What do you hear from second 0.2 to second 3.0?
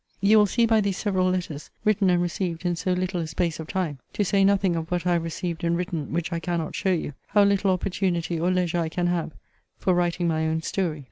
will see by these several Letters, written and received in so